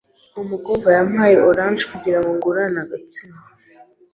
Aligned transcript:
Umukobwa 0.43 0.87
yampaye 0.97 1.35
orange 1.49 1.83
kugirango 1.91 2.29
ngurane 2.37 2.79
agatsima. 2.85 3.39